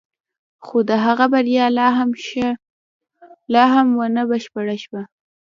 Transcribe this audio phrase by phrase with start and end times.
[0.65, 1.65] خو د هغه بریا
[3.53, 5.01] لا هم نه وه بشپړه شوې